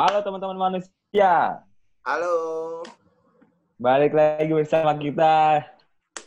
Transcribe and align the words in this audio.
Halo 0.00 0.24
teman-teman 0.24 0.56
manusia. 0.56 1.60
Halo. 2.08 2.32
Balik 3.76 4.16
lagi 4.16 4.48
bersama 4.48 4.96
kita 4.96 5.60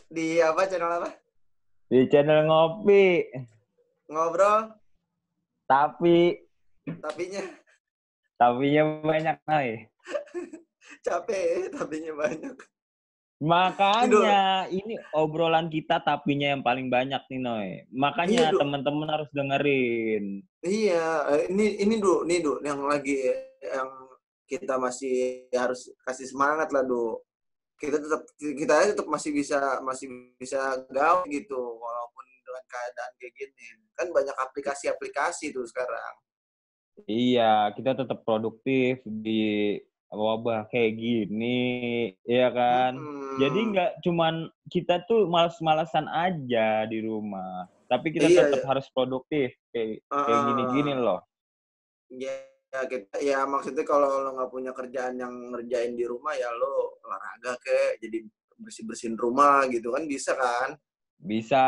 Di 0.06 0.38
apa 0.38 0.62
channel 0.70 1.02
apa? 1.02 1.10
di 1.90 2.06
channel 2.06 2.46
Ngopi. 2.46 3.34
Ngobrol, 4.06 4.78
Tapi 5.66 6.38
tapinya 7.02 7.42
tapinya 8.38 8.82
banyak 9.02 9.36
nih. 9.42 9.90
capek, 11.10 11.74
tapinya 11.74 12.14
banyak. 12.14 12.54
Makanya 13.42 14.70
ini 14.70 15.02
obrolan 15.18 15.66
kita 15.66 15.98
tapinya 15.98 16.54
yang 16.54 16.62
paling 16.62 16.86
banyak 16.86 17.18
nih 17.26 17.40
Noy. 17.42 17.68
Makanya 17.90 18.54
Iya, 18.54 18.56
teman-teman 18.56 19.10
harus 19.10 19.26
dengerin. 19.34 20.46
Iya, 20.62 21.26
eh, 21.34 21.42
ini 21.50 21.82
ini 21.82 21.98
Du, 21.98 22.22
nih 22.22 22.38
Du, 22.38 22.62
yang 22.62 22.78
lagi 22.86 23.18
yang 23.74 23.90
kita 24.46 24.78
masih 24.78 25.48
harus 25.50 25.90
kasih 26.06 26.30
semangat 26.30 26.70
lah 26.70 26.86
Du. 26.86 27.18
Kita 27.74 27.98
tetap 27.98 28.22
kita 28.38 28.94
tetap 28.94 29.08
masih 29.10 29.34
bisa 29.34 29.58
masih 29.82 30.06
bisa 30.38 30.78
gaul 30.94 31.26
gitu 31.26 31.58
walaupun 31.58 32.24
dengan 32.46 32.64
keadaan 32.70 33.12
kayak 33.18 33.34
gini. 33.34 33.66
Kan 33.98 34.06
banyak 34.14 34.36
aplikasi-aplikasi 34.38 35.50
tuh 35.50 35.66
sekarang. 35.66 36.14
Iya, 37.04 37.74
kita 37.74 37.98
tetap 37.98 38.22
produktif 38.22 39.02
di 39.02 39.74
wabah 40.14 40.70
kayak 40.70 40.94
gini, 40.94 41.58
ya 42.22 42.46
kan? 42.54 42.94
Mm-mm. 42.94 43.42
Jadi 43.42 43.60
nggak 43.74 43.90
cuman 44.06 44.46
kita 44.70 45.02
tuh 45.10 45.26
males-malesan 45.26 46.06
aja 46.06 46.86
di 46.86 47.02
rumah, 47.02 47.66
tapi 47.90 48.14
kita 48.14 48.30
Iya, 48.30 48.38
tetap 48.46 48.62
iya. 48.62 48.68
harus 48.70 48.86
produktif 48.94 49.50
kayak 49.74 50.06
kayak 50.06 50.38
Ah. 50.38 50.46
gini-gini 50.54 50.92
loh. 50.94 51.20
ya 52.14 52.30
ya 52.74 52.82
kita 52.84 53.16
ya 53.22 53.38
maksudnya 53.46 53.86
kalau 53.86 54.10
lo 54.18 54.34
nggak 54.34 54.50
punya 54.50 54.74
kerjaan 54.74 55.14
yang 55.14 55.30
ngerjain 55.54 55.94
di 55.94 56.02
rumah 56.02 56.34
ya 56.34 56.50
lo 56.50 56.98
olahraga 57.00 57.54
ke 57.56 58.02
jadi 58.02 58.18
bersih 58.56 58.82
bersihin 58.82 59.14
rumah 59.14 59.62
gitu 59.68 59.94
kan 59.94 60.02
bisa 60.04 60.34
kan 60.34 60.74
Bisa 61.16 61.64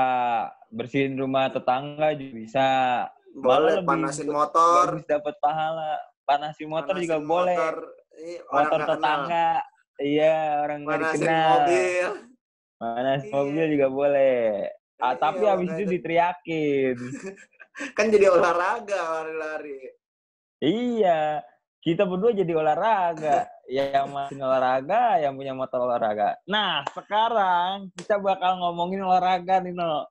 bersihin 0.68 1.14
rumah 1.14 1.48
tetangga 1.48 2.12
juga 2.12 2.34
bisa. 2.34 2.68
boleh 3.32 3.78
lebih 3.78 3.88
panasin 3.88 4.26
ba- 4.26 4.36
motor 4.42 4.84
Bagus 4.90 5.06
dapat 5.06 5.34
pahala. 5.38 5.92
Panasin 6.26 6.66
motor 6.66 6.90
panasin 6.90 7.04
juga 7.06 7.18
boleh. 7.22 7.56
motor, 7.56 7.76
orang 7.78 8.50
Motor 8.50 8.66
nggak 8.76 8.82
kenal. 8.82 8.98
tetangga. 8.98 9.48
Iya, 9.96 10.36
orang 10.58 10.78
nggak 10.82 10.98
panasin 10.98 11.14
dikenal. 11.16 11.46
mobil 11.48 12.10
Panas 12.76 13.20
Iya. 13.22 13.32
mobil 13.32 13.64
juga 13.70 13.86
boleh. 13.88 14.38
Ah, 14.96 15.06
Iya, 15.06 15.16
tapi 15.16 15.42
habis 15.46 15.68
itu 15.70 15.84
diteriakin. 15.88 16.96
kan 17.96 18.06
jadi 18.08 18.26
olahraga 18.28 19.00
lari-lari 19.14 19.78
Iya, 20.58 21.44
kita 21.78 22.02
berdua 22.04 22.32
jadi 22.32 22.52
olahraga. 22.52 23.44
yang 23.66 24.14
masih 24.14 24.38
olahraga, 24.38 25.18
yang 25.18 25.34
punya 25.34 25.50
motor 25.50 25.84
olahraga. 25.84 26.38
Nah, 26.46 26.86
sekarang 26.94 27.90
kita 27.98 28.16
bakal 28.16 28.62
ngomongin 28.62 29.02
olahraga 29.02 29.58
nih, 29.58 29.74
No. 29.74 30.06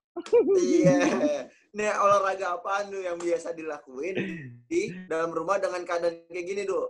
iya 0.55 0.95
nih 1.75 1.91
olahraga 1.91 2.55
apaan 2.55 2.87
tuh 2.87 2.99
yang 2.99 3.19
biasa 3.19 3.51
dilakuin 3.51 4.15
di 4.63 4.95
dalam 5.07 5.31
rumah 5.31 5.59
dengan 5.59 5.83
keadaan 5.83 6.23
kayak 6.31 6.47
gini 6.47 6.63
tuh 6.63 6.87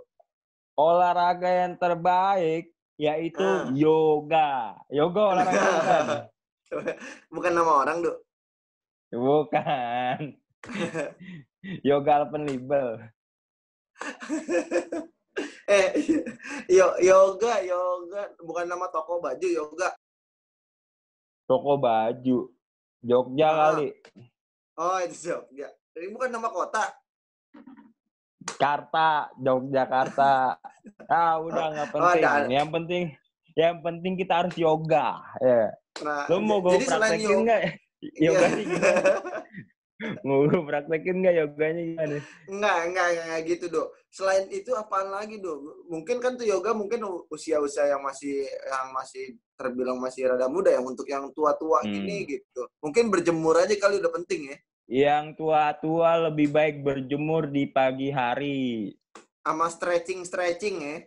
Olahraga 0.77 1.49
yang 1.65 1.73
terbaik 1.75 2.69
yaitu 2.95 3.41
Ah. 3.41 3.65
yoga. 3.73 4.77
Yoga 4.89 5.21
olahraga 5.33 5.65
bukan? 6.69 6.95
bukan 7.33 7.51
nama 7.53 7.71
orang 7.81 7.97
tuh 8.05 8.15
Bukan. 9.09 10.17
yoga 11.81 12.13
open 12.21 12.43
label. 12.45 13.01
eh 15.67 15.87
yo 16.69 16.87
yoga 16.99 17.59
yoga 17.61 18.21
bukan 18.39 18.65
nama 18.65 18.87
toko 18.87 19.19
baju 19.19 19.47
yoga 19.47 19.89
Toko 21.45 21.77
baju. 21.77 22.49
Jogja 22.99 23.45
Ah. 23.45 23.55
kali. 23.69 23.93
oh 24.75 24.97
itu 24.99 25.29
Jogja 25.29 25.69
ini 25.93 26.09
bukan 26.09 26.29
nama 26.29 26.49
kota 26.49 26.89
Karta, 28.57 29.29
Yogyakarta. 29.37 30.57
Ah, 31.09 31.37
udah 31.37 31.65
nggak 31.71 31.87
Oh, 31.87 31.93
penting. 31.97 32.23
ada- 32.23 32.45
Yang 32.47 32.69
penting 32.71 33.03
yang 33.55 33.75
penting 33.79 34.13
kita 34.15 34.33
harus 34.37 34.53
yoga. 34.55 35.17
Ya. 35.39 35.73
nah 36.01 36.29
Lu 36.29 36.37
mau 36.39 36.61
gue 36.61 36.77
jadi 36.77 36.85
selain 36.87 37.01
praktekin 37.13 37.25
yoga 37.25 37.41
nggak? 37.41 37.61
Yoganya 38.15 38.61
gimana? 38.61 39.13
Mau 40.21 40.43
gue 40.43 40.59
praktekin 40.61 41.23
nggak 41.23 41.35
yoganya 41.37 41.81
gimana? 41.81 42.17
enggak 42.51 42.77
enggak 42.91 43.07
enggak 43.15 43.39
gitu 43.47 43.65
dok 43.69 43.87
selain 44.11 44.43
itu 44.47 44.71
apaan 44.71 45.07
lagi 45.07 45.39
dok 45.39 45.87
mungkin 45.87 46.19
kan 46.19 46.35
tuh 46.35 46.43
yoga 46.43 46.71
mungkin 46.71 46.99
usia-usia 47.27 47.87
yang 47.87 48.03
masih 48.03 48.43
yang 48.43 48.91
masih 48.91 49.23
terbilang 49.55 49.95
masih 49.95 50.27
rada 50.27 50.47
muda 50.47 50.67
ya 50.69 50.79
untuk 50.79 51.07
yang 51.07 51.31
tua-tua 51.31 51.79
Hmm. 51.79 51.91
gini 51.91 52.27
gitu 52.27 52.67
mungkin 52.79 53.07
berjemur 53.07 53.55
aja 53.55 53.71
kali 53.73 53.99
udah 53.99 54.11
penting 54.13 54.51
ya 54.51 54.57
Yang 54.85 55.25
tua-tua 55.35 56.29
lebih 56.29 56.51
baik 56.51 56.75
berjemur 56.81 57.47
di 57.47 57.65
pagi 57.65 58.11
hari. 58.11 58.93
sama 59.41 59.65
stretching 59.67 60.21
stretching 60.21 60.75
ya 60.77 60.97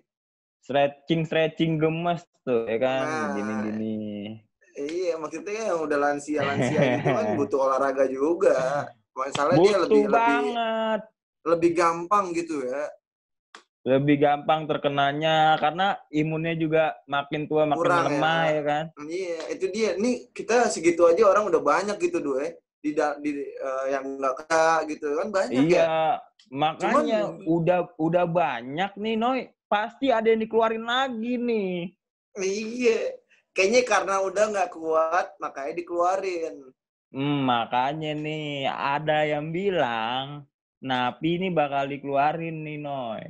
Stretching-stretching 0.58 1.78
gemes 1.78 2.28
tuh, 2.44 2.68
ya 2.68 2.76
kan? 2.76 3.04
Nah. 3.06 3.32
Iya 4.88 5.14
maksudnya 5.14 5.68
yang 5.68 5.84
udah 5.84 5.98
lansia 6.00 6.40
lansia 6.40 6.80
gitu 6.80 7.06
kan 7.06 7.26
butuh 7.38 7.58
olahraga 7.60 8.08
juga 8.08 8.88
masalahnya 9.12 9.60
dia 9.60 9.68
Butuh 9.68 9.82
lebih 9.84 10.02
lebih 10.02 10.10
banget. 10.10 11.00
lebih 11.44 11.70
gampang 11.72 12.24
gitu 12.32 12.56
ya 12.62 12.84
Lebih 13.86 14.20
gampang 14.20 14.68
terkenanya 14.68 15.56
karena 15.56 15.96
imunnya 16.10 16.52
juga 16.52 16.84
makin 17.06 17.48
tua 17.48 17.64
makin 17.64 17.80
Kurang 17.80 18.04
ya. 18.04 18.08
lemah 18.12 18.42
ya 18.44 18.62
kan? 18.62 18.84
Iya, 19.00 19.38
itu 19.48 19.64
dia. 19.72 19.90
Nih 19.96 20.28
kita 20.28 20.68
segitu 20.68 21.08
aja 21.08 21.24
orang 21.24 21.48
udah 21.48 21.56
banyak 21.56 21.96
gitu 21.96 22.20
doh 22.20 22.36
ya. 22.36 22.52
Di, 22.78 22.92
di 22.92 23.30
eh, 23.40 23.84
yang 23.88 24.04
enggak 24.04 24.44
kena 24.44 24.84
gitu 24.84 25.08
kan 25.16 25.28
banyak 25.32 25.62
ya. 25.62 25.72
Iya, 25.72 25.96
makanya 26.52 27.18
Cuman- 27.32 27.48
udah 27.48 27.80
udah 27.96 28.24
banyak 28.28 28.92
nih 28.94 29.14
Noy. 29.16 29.40
Pasti 29.66 30.12
ada 30.12 30.26
yang 30.26 30.42
dikeluarin 30.42 30.84
lagi 30.84 31.32
nih. 31.40 31.72
Iya. 32.36 33.17
Kayaknya 33.58 33.82
karena 33.90 34.14
udah 34.22 34.44
nggak 34.54 34.70
kuat 34.70 35.34
makanya 35.42 35.82
dikeluarin. 35.82 36.62
Hmm, 37.10 37.42
makanya 37.42 38.14
nih 38.14 38.70
ada 38.70 39.26
yang 39.26 39.50
bilang 39.50 40.46
napi 40.78 41.42
ini 41.42 41.50
bakal 41.50 41.90
dikeluarin 41.90 42.62
nih 42.62 42.78
Noy. 42.78 43.26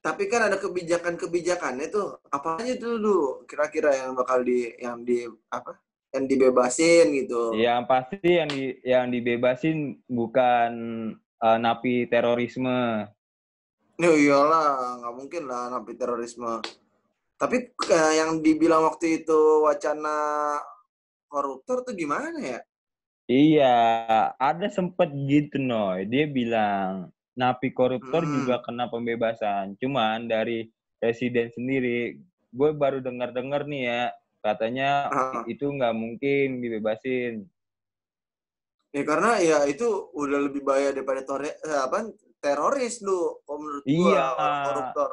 Tapi 0.00 0.32
kan 0.32 0.48
ada 0.48 0.56
kebijakan-kebijakannya 0.56 1.92
tuh. 1.92 2.16
Apa 2.32 2.56
aja 2.64 2.72
tuh 2.80 2.96
dulu 2.96 3.44
kira-kira 3.44 3.92
yang 3.92 4.16
bakal 4.16 4.40
di 4.40 4.72
yang 4.80 5.04
di 5.04 5.28
apa? 5.52 5.76
Yang 6.08 6.24
dibebasin 6.24 7.12
gitu. 7.12 7.52
Yang 7.52 7.82
pasti 7.84 8.30
yang 8.32 8.48
di 8.48 8.80
yang 8.80 9.12
dibebasin 9.12 10.00
bukan 10.08 10.72
eh, 11.20 11.58
napi 11.60 12.08
terorisme. 12.08 13.12
Ya 14.00 14.08
iyalah, 14.08 15.04
nggak 15.04 15.14
mungkin 15.20 15.42
lah 15.44 15.68
napi 15.68 15.92
terorisme. 16.00 16.64
Tapi 17.40 17.56
eh, 17.92 18.12
yang 18.16 18.40
dibilang 18.40 18.88
waktu 18.88 19.20
itu 19.20 19.60
wacana 19.68 20.16
koruptor 21.28 21.84
tuh 21.84 21.92
gimana 21.92 22.32
ya? 22.40 22.60
Iya, 23.28 23.66
ada 24.38 24.66
sempet 24.70 25.10
gitu 25.26 25.58
Noy. 25.58 26.06
Dia 26.06 26.24
bilang 26.30 27.10
napi 27.34 27.74
koruptor 27.74 28.22
Hmm. 28.22 28.38
juga 28.38 28.62
kena 28.62 28.86
pembebasan. 28.86 29.74
Cuman 29.82 30.30
dari 30.30 30.70
presiden 31.02 31.50
sendiri, 31.50 32.22
gue 32.54 32.70
baru 32.82 33.02
dengar-dengar 33.02 33.66
nih 33.66 33.82
ya, 33.90 34.02
katanya 34.46 34.86
Ah. 35.10 35.42
itu 35.50 35.66
nggak 35.66 35.94
mungkin 36.02 36.62
dibebasin. 36.62 37.50
Ya 38.94 39.02
karena 39.02 39.30
ya 39.42 39.58
itu 39.66 39.84
udah 40.14 40.38
lebih 40.46 40.62
bahaya 40.62 40.94
daripada 40.94 41.20
tore, 41.26 41.58
eh, 41.58 41.80
apa 41.86 42.06
teroris 42.42 43.02
lu 43.02 43.42
kalau 43.44 43.58
menurut 43.62 43.84
Iya. 43.84 44.22
orang 44.38 44.56
koruptor. 44.62 45.10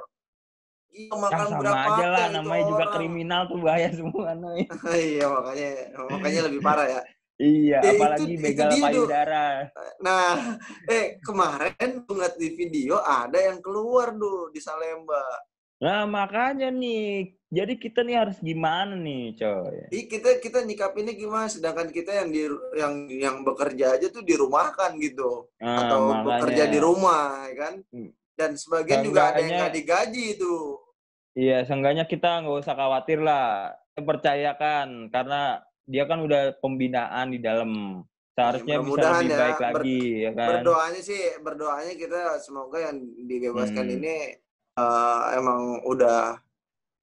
Iya 0.94 1.10
Ya 1.10 1.18
makan 1.18 1.46
sama 1.50 1.60
berapa 1.60 1.88
aja 1.90 2.06
lah, 2.06 2.20
teh 2.22 2.30
itu 2.30 2.36
namanya 2.38 2.64
juga 2.70 2.84
orang. 2.86 2.94
kriminal 2.96 3.42
tuh 3.50 3.58
bahaya 3.60 3.90
semua 3.90 4.30
iya 5.10 5.26
makanya 5.26 5.70
makanya 6.06 6.42
lebih 6.46 6.62
parah 6.62 6.88
ya. 6.88 7.02
Iya, 7.34 7.78
Ya, 7.82 7.90
itu- 7.90 7.98
apalagi 7.98 8.24
itu 8.30 8.44
begal 8.46 8.70
Du. 8.70 8.78
payudara. 8.86 9.46
Nah, 10.00 10.38
eh 10.86 11.18
kemarin 11.20 11.90
ngeliat 12.06 12.36
di 12.38 12.50
video 12.54 13.02
ada 13.02 13.42
yang 13.42 13.58
keluar 13.58 14.14
tuh 14.14 14.54
di 14.54 14.62
Salemba. 14.62 15.26
Nah, 15.82 16.06
makanya 16.06 16.70
nih, 16.70 17.34
jadi 17.50 17.74
kita 17.76 18.06
nih 18.06 18.16
harus 18.16 18.38
gimana 18.40 18.94
nih, 18.96 19.36
coy? 19.36 19.76
Ih, 19.92 20.06
kita 20.06 20.40
kita 20.40 20.62
nyikapinnya 20.64 21.12
gimana? 21.12 21.50
Sedangkan 21.50 21.90
kita 21.90 22.14
yang 22.14 22.30
di 22.30 22.46
yang 22.78 22.94
yang 23.10 23.36
bekerja 23.42 23.98
aja 23.98 24.08
tuh 24.08 24.22
dirumahkan 24.22 24.96
gitu, 25.02 25.50
Nah, 25.60 25.76
atau 25.84 26.00
makanya. 26.08 26.24
bekerja 26.40 26.64
di 26.70 26.80
rumah, 26.80 27.50
ya 27.50 27.56
kan? 27.58 27.74
Hmm. 27.90 28.14
Dan 28.34 28.56
sebagian 28.56 29.02
juga 29.04 29.34
ada 29.34 29.42
yang 29.42 29.58
nggak 29.58 29.76
digaji 29.76 30.38
itu. 30.38 30.54
Iya, 31.34 31.66
seenggaknya 31.66 32.06
kita 32.06 32.46
nggak 32.46 32.58
usah 32.62 32.76
khawatir 32.78 33.20
lah. 33.22 33.74
Percayakan, 33.94 35.10
karena 35.10 35.62
dia 35.86 36.04
kan 36.06 36.22
udah 36.22 36.58
pembinaan 36.62 37.34
di 37.34 37.40
dalam. 37.42 38.02
Seharusnya 38.34 38.82
bisa 38.82 38.90
mudah-mudahan 38.90 39.22
lebih 39.22 39.30
ya, 39.30 39.38
baik 39.38 39.58
ber- 39.58 39.66
lagi, 39.66 40.02
ya 40.26 40.32
kan? 40.34 40.50
Berdoanya 40.50 41.02
sih, 41.06 41.22
berdoanya 41.46 41.94
kita 41.94 42.20
semoga 42.42 42.78
yang 42.82 42.98
dibebaskan 43.30 43.86
Hmm. 43.86 43.96
ini 44.02 44.16
uh, 44.74 45.22
emang 45.38 45.62
udah 45.86 46.42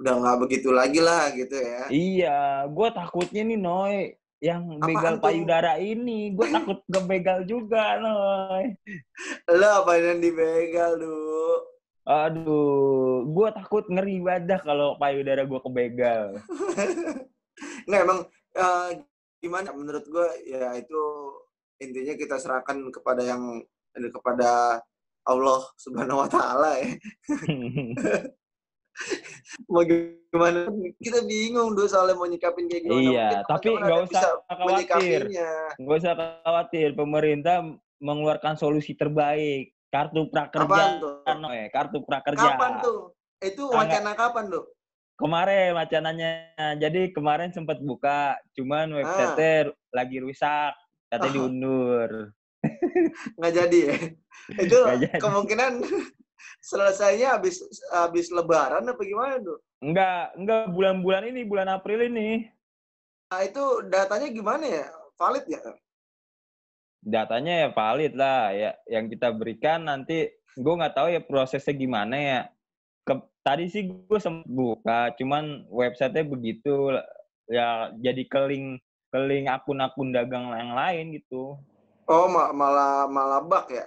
udah 0.01 0.15
nggak 0.17 0.39
begitu 0.43 0.75
lagi 0.75 0.99
lah 0.99 1.31
gitu 1.31 1.55
ya. 1.55 1.87
Iya, 1.87 2.39
gue 2.67 2.89
takutnya 2.91 3.43
nih 3.47 3.59
Noy 3.61 3.97
yang 4.41 4.81
begal 4.81 5.21
payudara 5.21 5.77
ini, 5.79 6.35
gue 6.35 6.47
takut 6.57 6.83
begal 7.07 7.47
juga 7.47 8.01
Noy. 8.03 8.75
Lo 9.55 9.87
apa 9.87 10.03
yang 10.03 10.19
dibegal 10.19 10.99
dulu? 10.99 11.63
Aduh, 12.09 13.29
gue 13.29 13.49
takut 13.53 13.85
ngeri 13.87 14.25
badah 14.25 14.61
kalau 14.65 14.97
payudara 14.97 15.45
gue 15.45 15.61
kebegal. 15.61 16.41
Nggak 17.89 18.03
emang 18.09 18.21
uh, 18.57 18.89
gimana? 19.41 19.69
Menurut 19.77 20.05
gue 20.09 20.29
ya 20.49 20.73
itu 20.81 21.03
intinya 21.81 22.15
kita 22.17 22.37
serahkan 22.41 22.89
kepada 22.93 23.25
yang 23.25 23.61
kepada 23.93 24.81
Allah 25.29 25.61
Subhanahu 25.77 26.25
Wa 26.25 26.29
Taala 26.33 26.71
ya. 26.81 26.91
mau 29.71 29.83
gimana 29.87 30.69
kita 31.01 31.25
bingung 31.25 31.73
dulu 31.73 31.89
soalnya 31.89 32.17
mau 32.19 32.29
nyikapin 32.29 32.69
kayak 32.69 32.85
gimana 32.85 33.01
iya 33.01 33.29
tapi 33.49 33.73
nggak 33.73 34.01
usah 34.13 34.23
khawatir 34.45 35.21
nggak 35.81 35.99
usah 36.05 36.15
khawatir 36.45 36.89
pemerintah 36.93 37.65
mengeluarkan 38.01 38.61
solusi 38.61 38.93
terbaik 38.93 39.73
kartu 39.91 40.31
prakerja 40.31 41.03
no, 41.37 41.51
eh, 41.51 41.67
kartu 41.69 42.07
prakerja. 42.07 42.57
Kapan 42.57 42.73
tuh? 42.79 43.13
Itu 43.43 43.69
wacana 43.75 44.15
kapan 44.15 44.47
tuh? 44.49 44.65
Kemarin 45.19 45.77
wacananya. 45.77 46.31
Jadi 46.81 47.13
kemarin 47.13 47.53
sempat 47.53 47.83
buka 47.83 48.39
cuman 48.57 49.03
website 49.03 49.69
ah. 49.69 49.75
lagi 49.93 50.17
rusak. 50.23 50.73
Katanya 51.11 51.35
diundur. 51.35 52.11
Nggak 53.37 53.53
jadi 53.53 53.79
ya? 53.91 53.97
Itu 54.65 54.79
kemungkinan 55.19 55.83
selesainya 56.71 57.37
habis 57.37 57.61
habis 57.93 58.31
lebaran 58.33 58.87
apa 58.87 59.03
gimana 59.03 59.43
tuh? 59.43 59.59
Enggak, 59.81 60.37
enggak 60.37 60.63
bulan-bulan 60.73 61.25
ini, 61.33 61.41
bulan 61.45 61.69
April 61.73 62.05
ini. 62.09 62.45
Nah, 63.31 63.41
itu 63.47 63.65
datanya 63.89 64.29
gimana 64.29 64.65
ya? 64.67 64.87
Valid 65.17 65.47
ya? 65.47 65.63
Datanya 67.01 67.67
ya 67.67 67.69
valid 67.73 68.13
lah 68.15 68.53
ya. 68.53 68.71
Yang 68.89 69.17
kita 69.17 69.29
berikan 69.33 69.89
nanti 69.89 70.29
gue 70.57 70.75
nggak 70.79 70.95
tahu 70.97 71.09
ya 71.13 71.21
prosesnya 71.25 71.75
gimana 71.77 72.17
ya. 72.17 72.41
Ke, 73.05 73.17
tadi 73.41 73.69
sih 73.73 73.89
gue 73.89 74.19
sempat 74.21 74.47
buka, 74.47 75.01
cuman 75.17 75.65
websitenya 75.73 76.29
begitu 76.29 77.01
ya 77.51 77.91
jadi 77.99 78.23
keling 78.29 78.79
keling 79.11 79.51
akun-akun 79.51 80.15
dagang 80.15 80.53
yang 80.55 80.77
lain 80.77 81.17
gitu. 81.19 81.59
Oh, 82.11 82.27
malah 82.31 83.07
malah 83.07 83.43
bug 83.43 83.71
ya? 83.71 83.87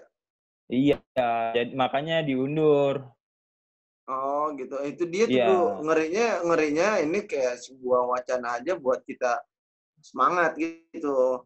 Iya, 0.72 1.00
jadi 1.52 1.76
makanya 1.76 2.24
diundur. 2.24 3.14
Oh 4.08 4.52
gitu. 4.56 4.80
Itu 4.84 5.08
dia 5.08 5.28
tuh 5.28 5.36
yeah. 5.36 5.80
ngerinya 5.80 6.28
ngerinya 6.44 6.88
ini 7.04 7.24
kayak 7.24 7.60
sebuah 7.64 8.08
wacana 8.12 8.60
aja 8.60 8.76
buat 8.76 9.04
kita 9.08 9.40
semangat 10.04 10.60
gitu. 10.60 11.44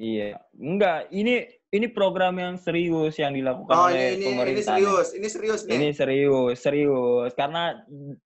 Iya, 0.00 0.40
enggak. 0.56 1.12
Ini 1.12 1.34
ini 1.72 1.86
program 1.88 2.36
yang 2.36 2.56
serius 2.60 3.16
yang 3.16 3.32
dilakukan 3.32 3.76
oh, 3.76 3.88
oleh 3.88 4.16
ini, 4.16 4.24
pemerintah. 4.28 4.76
Ini 4.76 4.84
serius, 4.84 5.08
ini 5.16 5.28
serius 5.28 5.60
nih. 5.64 5.72
Ini 5.76 5.88
serius, 5.92 6.56
serius. 6.60 7.30
Karena 7.32 7.76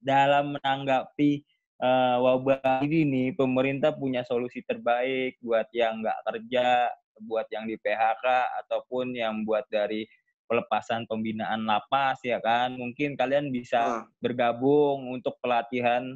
dalam 0.03 0.59
menanggapi 0.59 1.43
uh, 1.83 2.17
wabah 2.23 2.83
ini 2.87 3.07
nih, 3.07 3.29
pemerintah 3.35 3.95
punya 3.95 4.23
solusi 4.27 4.63
terbaik 4.67 5.39
buat 5.43 5.67
yang 5.75 6.03
nggak 6.03 6.19
kerja, 6.27 6.91
buat 7.23 7.47
yang 7.51 7.71
di 7.71 7.79
PHK 7.79 8.27
ataupun 8.67 9.15
yang 9.15 9.47
buat 9.47 9.67
dari 9.71 10.07
pelepasan 10.47 11.11
pembinaan 11.11 11.67
lapas 11.67 12.23
ya 12.23 12.39
kan 12.39 12.79
mungkin 12.79 13.19
kalian 13.19 13.51
bisa 13.51 13.83
uh. 13.83 14.05
bergabung 14.23 15.11
untuk 15.11 15.35
pelatihan 15.43 16.15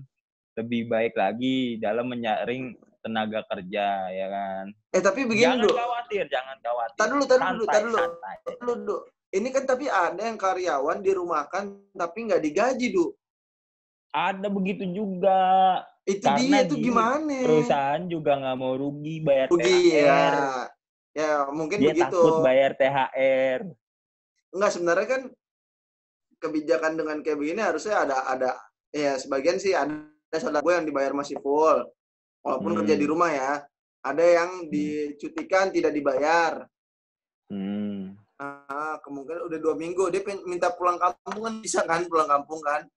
lebih 0.54 0.86
baik 0.86 1.18
lagi 1.18 1.82
dalam 1.82 2.06
menyaring 2.06 2.78
tenaga 3.00 3.40
kerja 3.48 3.86
ya 4.12 4.26
kan? 4.28 4.64
Eh 4.92 5.02
tapi 5.02 5.24
begini 5.24 5.44
jangan 5.44 5.64
dulu. 5.64 5.74
khawatir 5.76 6.24
jangan 6.28 6.56
khawatir. 6.60 6.96
Tar 6.96 7.08
dulu 7.08 7.24
tar 7.24 7.38
dulu 7.40 7.64
tar 7.66 7.82
dulu. 7.82 7.96
tar 7.98 8.56
dulu 8.60 8.96
ini 9.30 9.48
kan 9.54 9.64
tapi 9.64 9.86
ada 9.86 10.22
yang 10.26 10.38
karyawan 10.38 10.98
dirumahkan 11.00 11.64
tapi 11.94 12.18
nggak 12.28 12.42
digaji 12.42 12.86
du 12.92 13.12
ada 14.10 14.50
begitu 14.50 14.84
juga. 14.90 15.40
Itu 16.02 16.26
Karena 16.26 16.66
dia 16.66 16.70
tuh 16.70 16.78
gimana? 16.82 17.46
perusahaan 17.46 18.02
juga 18.10 18.32
nggak 18.42 18.56
mau 18.58 18.74
rugi 18.74 19.22
bayar 19.22 19.46
rugi 19.52 19.94
THR. 19.94 19.94
ya. 19.94 20.66
Ya 21.10 21.30
mungkin 21.50 21.78
dia 21.78 21.94
begitu. 21.94 22.18
takut 22.18 22.42
bayar 22.42 22.74
THR 22.74 23.60
enggak 24.50 24.70
sebenarnya 24.74 25.06
kan 25.06 25.22
kebijakan 26.40 26.92
dengan 26.98 27.16
kayak 27.22 27.38
begini 27.38 27.60
harusnya 27.62 28.02
ada 28.02 28.16
ada 28.26 28.50
ya 28.90 29.14
sebagian 29.14 29.62
sih 29.62 29.76
ada 29.76 30.02
saudara 30.38 30.62
gue 30.62 30.74
yang 30.74 30.86
dibayar 30.88 31.12
masih 31.14 31.38
full 31.38 31.86
walaupun 32.44 32.70
hmm. 32.72 32.78
kerja 32.84 32.94
di 32.96 33.04
hmm. 33.06 33.12
rumah 33.12 33.30
ya 33.32 33.52
ada 34.00 34.24
yang 34.24 34.50
hmm. 34.64 34.68
dicutikan 34.72 35.68
tidak 35.68 35.92
dibayar 35.92 36.64
hmm. 37.52 38.16
nah, 38.40 38.96
kemungkinan 39.04 39.42
udah 39.48 39.58
dua 39.60 39.74
minggu 39.76 40.08
dia 40.08 40.22
minta 40.48 40.72
pulang 40.72 40.96
kampung 40.96 41.44
kan 41.44 41.54
bisa 41.60 41.80
kan 41.84 42.04
pulang 42.08 42.28
kampung 42.28 42.60
kan 42.64 42.88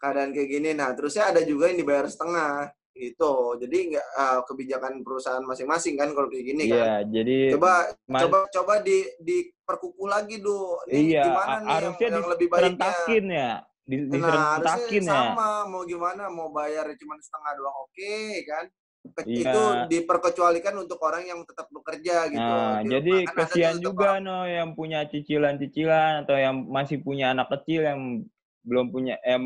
keadaan 0.00 0.34
kayak 0.34 0.48
gini 0.50 0.70
nah 0.74 0.90
terusnya 0.96 1.30
ada 1.30 1.44
juga 1.44 1.70
yang 1.70 1.78
dibayar 1.78 2.08
setengah 2.08 2.72
gitu 2.92 3.56
jadi 3.56 3.78
nggak 3.88 4.06
uh, 4.20 4.40
kebijakan 4.44 5.00
perusahaan 5.00 5.40
masing-masing 5.40 5.96
kan 5.96 6.12
kalau 6.12 6.28
kayak 6.28 6.44
gini 6.44 6.68
kan 6.68 6.76
iya 6.76 6.96
jadi 7.08 7.36
coba 7.56 7.72
coba 8.04 8.38
coba 8.52 8.74
di 8.84 9.08
di 9.16 9.48
perkuku 9.64 10.04
lagi 10.04 10.44
do 10.44 10.76
ini 10.92 11.16
iya, 11.16 11.24
gimana 11.24 11.56
nih 11.64 11.76
yang, 11.88 11.94
yang 12.20 12.28
lebih 12.28 12.46
baiknya 12.52 12.92
ya 13.32 13.52
di, 13.82 13.96
nah, 14.14 14.62
harusnya 14.62 15.00
ya. 15.00 15.02
sama 15.02 15.66
mau 15.66 15.82
gimana 15.82 16.30
mau 16.30 16.54
bayar 16.54 16.86
cuma 16.94 17.18
setengah 17.18 17.52
doang 17.58 17.76
oke 17.82 17.90
okay, 17.90 18.46
kan 18.46 18.64
iya. 19.26 19.50
itu 19.50 19.62
diperkecualikan 19.90 20.74
untuk 20.78 21.02
orang 21.02 21.26
yang 21.26 21.42
tetap 21.42 21.66
bekerja 21.74 22.30
gitu. 22.30 22.38
Nah, 22.38 22.80
di 22.86 22.94
jadi 22.94 23.14
kan 23.26 23.34
kasihan 23.34 23.76
juga 23.82 24.22
no 24.22 24.46
yang 24.46 24.78
punya 24.78 25.02
cicilan-cicilan 25.10 26.22
atau 26.26 26.38
yang 26.38 26.54
masih 26.70 27.02
punya 27.02 27.34
anak 27.34 27.50
kecil 27.50 27.82
yang 27.82 28.22
belum 28.62 28.94
punya 28.94 29.18
eh, 29.26 29.42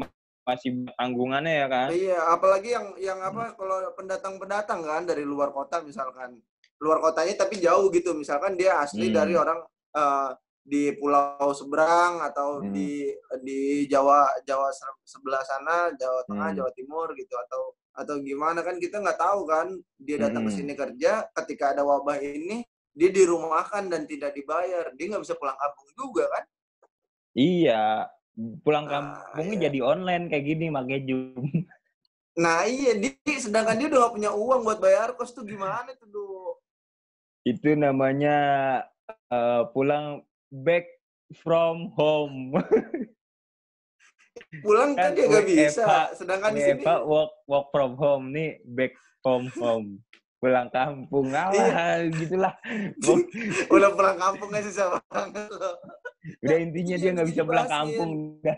masih 0.46 0.86
tanggungannya 0.94 1.54
ya 1.64 1.66
kan? 1.66 1.88
Iya, 1.90 2.20
apalagi 2.30 2.68
yang 2.70 2.86
yang 3.00 3.18
apa 3.18 3.50
hmm. 3.50 3.54
kalau 3.56 3.76
pendatang-pendatang 3.96 4.80
kan 4.84 5.02
dari 5.08 5.24
luar 5.24 5.50
kota 5.50 5.82
misalkan 5.82 6.38
luar 6.76 7.00
kotanya 7.00 7.34
tapi 7.40 7.56
jauh 7.58 7.88
gitu, 7.88 8.12
misalkan 8.12 8.54
dia 8.54 8.78
asli 8.78 9.08
hmm. 9.08 9.16
dari 9.16 9.34
orang 9.34 9.64
uh, 9.96 10.36
di 10.66 10.90
pulau 10.98 11.54
seberang 11.54 12.26
atau 12.26 12.58
hmm. 12.58 12.74
di 12.74 13.06
di 13.46 13.60
Jawa 13.86 14.26
Jawa 14.42 14.74
sebelah 15.06 15.42
sana, 15.46 15.94
Jawa 15.94 16.26
Tengah, 16.26 16.50
hmm. 16.50 16.58
Jawa 16.58 16.70
Timur 16.74 17.08
gitu 17.14 17.34
atau 17.46 17.62
atau 17.96 18.20
gimana 18.20 18.60
kan 18.60 18.76
kita 18.76 19.00
nggak 19.00 19.16
tahu 19.16 19.46
kan 19.48 19.72
dia 19.96 20.20
datang 20.20 20.44
hmm. 20.44 20.52
ke 20.52 20.58
sini 20.58 20.72
kerja 20.76 21.24
ketika 21.32 21.72
ada 21.72 21.86
wabah 21.86 22.20
ini 22.20 22.66
dia 22.92 23.08
dirumahkan 23.08 23.88
dan 23.88 24.04
tidak 24.04 24.36
dibayar 24.36 24.92
dia 24.92 25.06
nggak 25.08 25.24
bisa 25.24 25.32
pulang 25.40 25.56
kampung 25.56 25.88
juga 25.96 26.28
kan 26.28 26.44
iya 27.32 28.04
pulang 28.60 28.84
nah, 28.84 28.92
kampungnya 28.92 29.56
iya. 29.56 29.64
jadi 29.72 29.78
online 29.80 30.24
kayak 30.28 30.44
gini 30.44 30.66
pakai 30.68 30.98
Zoom. 31.08 31.44
Nah 32.36 32.68
iya, 32.68 32.92
dia, 33.00 33.16
sedangkan 33.40 33.80
dia 33.80 33.88
udah 33.88 34.00
gak 34.06 34.14
punya 34.20 34.30
uang 34.36 34.60
buat 34.60 34.76
bayar 34.76 35.16
kos 35.16 35.32
tuh 35.32 35.48
gimana 35.48 35.88
tuh? 35.96 36.60
Itu 37.48 37.72
namanya 37.72 38.36
uh, 39.32 39.72
pulang 39.72 40.20
back 40.52 40.86
from 41.42 41.90
home. 41.94 42.54
pulang 44.64 44.94
kan, 44.94 45.10
kan 45.10 45.16
dia 45.16 45.26
gak 45.32 45.46
bisa, 45.48 45.82
Eva, 45.82 46.00
sedangkan 46.12 46.50
di 46.54 46.60
sini... 46.60 46.82
Work, 46.84 47.32
work 47.48 47.66
from 47.72 47.96
home, 47.96 48.30
nih 48.30 48.60
back 48.64 48.92
from 49.24 49.48
home. 49.58 50.00
pulang 50.36 50.68
kampung, 50.68 51.32
alah, 51.32 52.04
iya. 52.04 52.12
gitulah. 52.12 52.52
udah 53.74 53.90
pulang 53.96 54.20
kampung 54.20 54.52
gak 54.52 54.68
susah 54.68 55.00
banget 55.08 55.48
loh 55.48 55.80
udah 56.42 56.58
intinya 56.58 56.96
dia 56.98 57.10
nggak 57.14 57.28
bisa 57.30 57.42
pulang 57.46 57.70
kampung 57.70 58.10
udah 58.40 58.56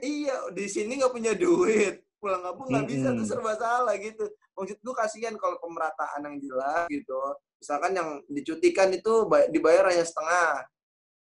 iya 0.00 0.36
di 0.54 0.66
sini 0.70 1.00
nggak 1.00 1.12
punya 1.12 1.32
duit 1.36 2.00
pulang 2.22 2.40
kampung 2.40 2.66
nggak 2.70 2.88
bisa 2.88 3.08
tuh 3.12 3.26
serba 3.26 3.52
salah 3.58 3.94
gitu 3.98 4.24
maksud 4.54 4.78
gue 4.78 4.94
kasihan 4.94 5.34
kalau 5.36 5.58
pemerataan 5.58 6.22
yang 6.22 6.36
jelas 6.38 6.86
gitu 6.88 7.20
misalkan 7.58 7.92
yang 7.98 8.08
dicutikan 8.30 8.88
itu 8.94 9.26
dibayar 9.50 9.90
hanya 9.90 10.06
setengah 10.06 10.62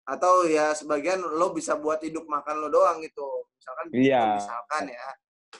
atau 0.08 0.48
ya 0.48 0.72
sebagian 0.72 1.20
lo 1.20 1.52
bisa 1.52 1.76
buat 1.76 2.00
hidup 2.00 2.24
makan 2.32 2.64
lo 2.64 2.68
doang 2.72 3.04
gitu 3.04 3.28
misalkan 3.60 3.86
iya. 3.92 4.40
misalkan 4.40 4.84
ya 4.88 5.08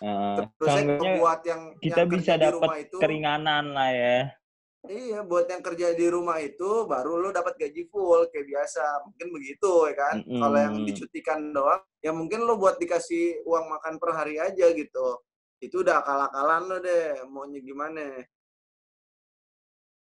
uh, 0.08 0.36
terus 0.56 0.76
buat 1.20 1.42
yang 1.44 1.62
kita 1.84 2.08
yang 2.08 2.10
bisa 2.16 2.34
dapat 2.40 2.88
keringanan 2.96 3.76
lah 3.76 3.92
ya 3.92 4.20
Iya, 4.88 5.20
buat 5.28 5.52
yang 5.52 5.60
kerja 5.60 5.92
di 6.00 6.08
rumah 6.08 6.40
itu 6.40 6.88
baru 6.88 7.20
lo 7.20 7.30
dapat 7.36 7.60
gaji 7.60 7.92
full 7.92 8.32
kayak 8.32 8.48
biasa. 8.48 9.04
Mungkin 9.04 9.28
begitu 9.36 9.72
ya 9.92 9.94
kan. 10.00 10.16
Mm 10.24 10.28
-hmm. 10.32 10.40
Kalau 10.40 10.58
yang 10.64 10.76
dicutikan 10.88 11.40
doang, 11.52 11.84
ya 12.00 12.12
mungkin 12.16 12.48
lo 12.48 12.56
buat 12.56 12.80
dikasih 12.80 13.44
uang 13.44 13.68
makan 13.68 14.00
per 14.00 14.16
hari 14.16 14.40
aja 14.40 14.72
gitu. 14.72 15.20
Itu 15.60 15.84
udah 15.84 16.00
akal-akalan 16.00 16.62
lo 16.72 16.78
deh, 16.80 17.20
maunya 17.28 17.60
gimana. 17.60 18.24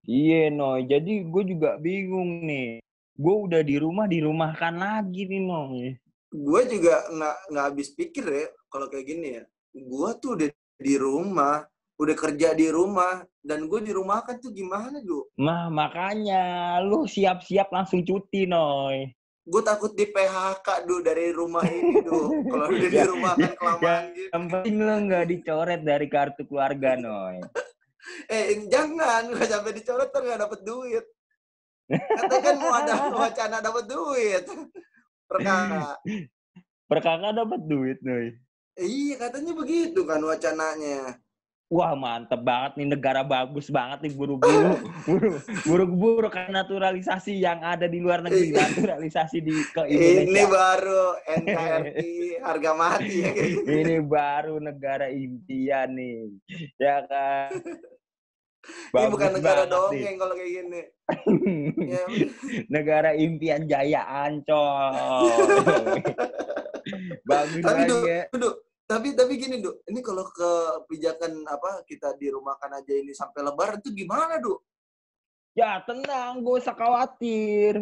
Iya, 0.04 0.52
no. 0.52 0.76
Jadi 0.84 1.32
gue 1.32 1.44
juga 1.48 1.80
bingung 1.80 2.44
nih. 2.44 2.83
Gue 3.14 3.34
udah 3.46 3.62
di 3.62 3.78
rumah, 3.78 4.10
dirumahkan 4.10 4.74
lagi 4.74 5.30
nih, 5.30 5.40
no. 5.46 5.70
gue 6.34 6.60
juga 6.66 7.06
nggak 7.14 7.36
nggak 7.54 7.64
habis 7.70 7.94
pikir 7.94 8.26
ya 8.26 8.46
kalau 8.66 8.90
kayak 8.90 9.06
gini 9.06 9.38
ya. 9.38 9.42
Gue 9.70 10.10
tuh 10.18 10.34
udah 10.34 10.50
di 10.82 10.94
rumah, 10.98 11.62
udah 11.94 12.16
kerja 12.18 12.58
di 12.58 12.66
rumah, 12.74 13.22
dan 13.38 13.70
gue 13.70 13.80
di 13.86 13.94
rumah 13.94 14.26
kan 14.26 14.42
tuh 14.42 14.50
gimana 14.50 14.98
tuh? 14.98 15.30
Nah, 15.38 15.70
makanya 15.70 16.42
lu 16.82 17.06
siap-siap 17.06 17.70
langsung 17.70 18.02
cuti, 18.02 18.50
Noy. 18.50 19.14
Gue 19.46 19.62
takut 19.62 19.94
di 19.94 20.10
PHK 20.10 20.88
dulu 20.88 21.00
dari 21.06 21.30
rumah 21.30 21.62
ini 21.62 22.02
tuh. 22.02 22.34
Kalau 22.50 22.66
udah 22.66 22.88
di 22.90 22.98
Ya, 22.98 23.06
rumah 23.06 23.34
ya, 23.38 23.54
kan 23.54 23.54
kelamaan 23.54 24.04
gitu. 24.10 24.30
Yang 24.34 24.44
penting 24.50 24.74
lu 24.82 24.94
nggak 25.06 25.24
dicoret 25.30 25.80
dari 25.86 26.06
kartu 26.10 26.42
keluarga, 26.50 26.90
Noy. 26.98 27.38
Eh 28.28 28.68
jangan, 28.68 29.32
nggak 29.32 29.48
sampai 29.48 29.72
dicoret 29.72 30.12
tuh 30.12 30.20
nggak 30.20 30.40
dapet 30.44 30.60
duit. 30.60 31.04
Katanya 31.86 32.40
kan 32.40 32.56
mau 32.56 32.72
ada 32.72 32.92
wacana 33.22 33.56
dapet 33.60 33.84
duit. 33.86 34.44
Perkara. 35.24 35.96
Perkara 36.84 37.28
dapat 37.30 37.60
duit, 37.62 37.98
Noy. 38.00 38.36
Iya 38.74 39.14
katanya 39.18 39.52
begitu 39.52 40.02
kan 40.02 40.20
wacananya. 40.20 41.20
Wah, 41.64 41.96
mantep 41.96 42.38
banget 42.38 42.76
nih 42.76 42.88
negara 42.88 43.24
bagus 43.24 43.66
banget 43.66 44.04
nih 44.04 44.12
buru-buru. 44.12 44.78
Buru- 45.02 45.40
Buru-buru 45.66 46.28
kan 46.28 46.52
naturalisasi 46.52 47.34
yang 47.34 47.60
ada 47.60 47.84
di 47.84 47.98
luar 47.98 48.20
negeri, 48.20 48.52
Iya. 48.52 48.68
naturalisasi 48.68 49.38
di 49.40 49.54
ke 49.72 49.82
Ini 49.84 50.28
Indonesia. 50.28 50.44
baru 50.46 51.04
NKRI 51.24 52.12
harga 52.46 52.70
mati 52.72 53.16
ya 53.16 53.30
gitu. 53.32 53.64
Ini 53.64 53.96
baru 54.02 54.56
negara 54.58 55.08
impian 55.08 55.88
nih. 55.90 56.36
Ya 56.76 57.00
kan? 57.04 57.48
Ini 58.64 59.06
bukan 59.06 59.28
Bagus 59.28 59.38
negara 59.38 59.62
dongeng 59.64 60.16
kalau 60.16 60.34
kayak 60.34 60.50
gini. 60.52 60.82
Ya, 61.84 62.04
negara 62.66 63.10
impian 63.12 63.68
Jaya 63.68 64.02
Ancol. 64.24 64.94
Bagus 67.28 67.60
tapi 67.60 67.82
banget. 67.84 68.26
Duk, 68.32 68.54
tapi 68.84 69.08
tapi 69.12 69.32
gini 69.36 69.56
Duk, 69.58 69.80
ini 69.84 70.00
kalau 70.00 70.24
kebijakan 70.26 71.44
apa 71.44 71.84
kita 71.84 72.12
dirumahkan 72.14 72.70
aja 72.74 72.92
ini 72.92 73.12
sampai 73.12 73.40
lebaran 73.42 73.80
tuh 73.80 73.92
gimana 73.92 74.36
Duk? 74.38 74.60
Ya 75.54 75.78
tenang, 75.80 76.42
gak 76.42 76.56
usah 76.60 76.74
khawatir. 76.74 77.78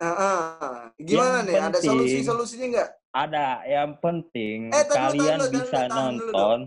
Ah, 0.00 0.08
ah. 0.08 0.76
gimana 0.96 1.44
Yang 1.44 1.46
nih? 1.46 1.54
Ada 1.54 1.68
penting- 1.70 1.88
solusi-solusinya 1.92 2.66
nggak? 2.72 2.90
Ada, 3.10 3.46
yang 3.66 3.90
penting 3.98 4.58
Eh, 4.70 4.84
dulu, 4.86 4.94
kalian 4.96 5.36
dulu, 5.36 5.50
bisa 5.50 5.78
dulu, 5.82 5.90
dulu, 5.90 6.00
nonton. 6.30 6.58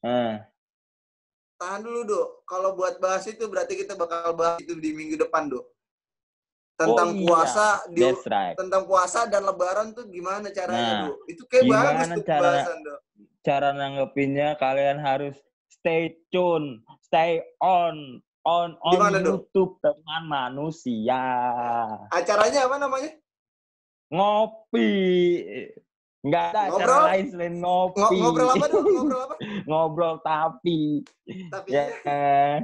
Eh, 0.00 0.32
Tahan 1.62 1.80
dulu 1.80 2.00
Duk. 2.02 2.28
Kalau 2.42 2.74
buat 2.74 2.98
bahas 2.98 3.22
itu 3.24 3.46
berarti 3.46 3.78
kita 3.78 3.94
bakal 3.94 4.34
bahas 4.34 4.58
itu 4.58 4.74
di 4.74 4.90
minggu 4.90 5.14
depan 5.14 5.46
Duk. 5.46 5.62
Tentang 6.74 7.08
Oh, 7.08 7.14
iya. 7.14 7.26
puasa 7.30 7.66
di 7.86 8.02
right. 8.02 8.56
tentang 8.58 8.82
puasa 8.82 9.30
dan 9.30 9.46
lebaran 9.46 9.94
tuh 9.94 10.10
gimana 10.10 10.50
caranya 10.50 10.82
Nah, 10.82 11.02
Duk? 11.06 11.18
Itu 11.30 11.42
kayak 11.46 11.62
bagus 11.64 11.86
tuh 12.10 12.24
cara- 12.26 12.42
pembahasan 12.42 12.78
Duk. 12.82 13.00
Cara 13.42 13.68
nanggepinnya 13.70 14.48
kalian 14.56 14.98
harus 14.98 15.38
stay 15.70 16.18
tune, 16.30 16.82
stay 17.00 17.38
on, 17.58 18.18
on 18.42 18.74
on 18.82 18.92
Di 18.92 18.98
mana, 18.98 19.18
Dok? 19.18 19.46
YouTube 19.46 19.78
teman 19.78 20.22
manusia. 20.26 21.22
Acaranya 22.10 22.66
apa 22.66 22.76
namanya? 22.76 23.10
Ngopi. 24.10 24.90
Nggak 26.22 26.46
ada 26.48 26.62
Ngobrol? 26.70 27.02
lain 27.04 27.24
selain 27.28 27.54
ngopi. 27.58 27.98
Ngo- 27.98 28.14
ngobrol 28.16 28.48
apa 28.48 28.66
Duk? 28.68 28.84
Ngobrol 28.86 29.20
apa? 29.20 29.34
Ngobrol 29.68 30.14
tapi 30.22 30.78
Tapi 31.50 31.68
ya 31.68 31.84
kan? 32.00 32.60